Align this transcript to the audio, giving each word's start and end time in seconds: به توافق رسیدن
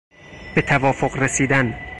به 0.55 0.61
توافق 0.61 1.15
رسیدن 1.17 1.75